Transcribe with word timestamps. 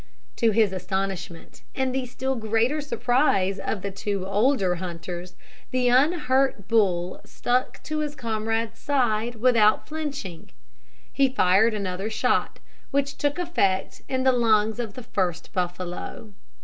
To 0.37 0.49
his 0.49 0.73
astonishment, 0.73 1.61
and 1.75 1.93
the 1.93 2.07
still 2.07 2.35
greater 2.35 2.81
surprise 2.81 3.59
of 3.59 3.83
two 3.93 4.25
older 4.25 4.77
hunters, 4.77 5.35
the 5.69 5.89
unhurt 5.89 6.67
bull 6.67 7.21
stuck 7.23 7.83
to 7.83 7.99
his 7.99 8.15
comrade's 8.15 8.79
side 8.79 9.35
without 9.35 9.87
flinching. 9.87 10.49
He 11.13 11.29
fired 11.29 11.75
another 11.75 12.09
shot, 12.09 12.57
which 12.89 13.19
took 13.19 13.37
effect 13.37 14.01
in 14.09 14.23
the 14.23 14.31
lungs 14.31 14.79
of 14.79 14.95
the 14.95 15.03
first 15.03 15.53
buffalo. 15.53 16.33